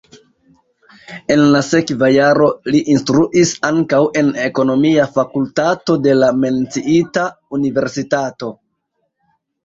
[1.33, 7.27] En la sekva jaro li instruis ankaŭ en ekonomia fakultato de la menciita
[7.59, 8.51] universitato.